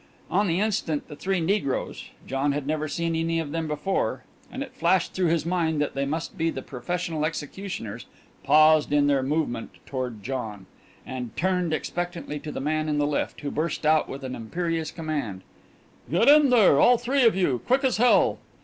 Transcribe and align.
On 0.31 0.47
the 0.47 0.59
instant 0.59 1.07
the 1.07 1.15
three 1.15 1.39
negroes 1.39 2.05
John 2.25 2.53
had 2.53 2.65
never 2.65 2.87
seen 2.87 3.15
any 3.15 3.39
of 3.39 3.51
them 3.51 3.67
before, 3.67 4.23
and 4.51 4.63
it 4.63 4.73
flashed 4.73 5.13
through 5.13 5.27
his 5.27 5.45
mind 5.45 5.79
that 5.79 5.93
they 5.93 6.05
must 6.07 6.39
be 6.39 6.49
the 6.49 6.63
professional 6.63 7.23
executioners 7.23 8.07
paused 8.43 8.91
in 8.91 9.05
their 9.05 9.21
movement 9.21 9.75
toward 9.85 10.23
John, 10.23 10.65
and 11.05 11.37
turned 11.37 11.71
expectantly 11.71 12.39
to 12.39 12.51
the 12.51 12.59
man 12.59 12.89
in 12.89 12.97
the 12.97 13.05
lift, 13.05 13.41
who 13.41 13.51
burst 13.51 13.85
out 13.85 14.09
with 14.09 14.23
an 14.23 14.33
imperious 14.33 14.89
command: 14.89 15.41
"Get 16.09 16.27
in 16.27 16.47
here! 16.51 16.79
All 16.79 16.97
three 16.97 17.21
of 17.23 17.35
you! 17.35 17.61
Quick 17.67 17.83
as 17.83 17.97
hell!" 17.97 18.39